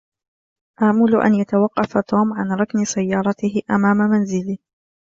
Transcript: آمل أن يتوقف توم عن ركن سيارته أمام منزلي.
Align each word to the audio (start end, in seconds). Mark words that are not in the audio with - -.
آمل 0.81 1.21
أن 1.25 1.33
يتوقف 1.33 1.97
توم 2.07 2.33
عن 2.33 2.51
ركن 2.51 2.85
سيارته 2.85 3.61
أمام 3.71 3.97
منزلي. 3.97 4.59